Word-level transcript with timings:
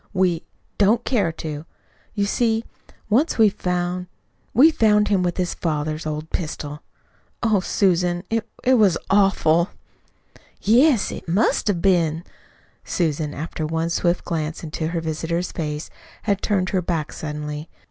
"We 0.13 0.41
don't 0.79 1.05
dare 1.05 1.31
to. 1.33 1.67
You 2.15 2.25
see, 2.25 2.65
once 3.07 3.37
we 3.37 3.49
found 3.49 4.07
we 4.51 4.71
found 4.71 5.09
him 5.09 5.21
with 5.21 5.37
his 5.37 5.53
father's 5.53 6.07
old 6.07 6.31
pistol. 6.31 6.81
Oh, 7.43 7.59
Susan, 7.59 8.23
it 8.31 8.49
it 8.63 8.79
was 8.79 8.97
awful!" 9.11 9.69
"Yes, 10.59 11.11
it 11.11 11.27
must 11.27 11.67
have 11.67 11.83
been." 11.83 12.23
Susan, 12.83 13.35
after 13.35 13.63
one 13.63 13.91
swift 13.91 14.25
glance 14.25 14.63
into 14.63 14.87
her 14.87 15.01
visitor's 15.01 15.51
face, 15.51 15.91
had 16.23 16.41
turned 16.41 16.69
her 16.69 16.81
back 16.81 17.13
suddenly. 17.13 17.69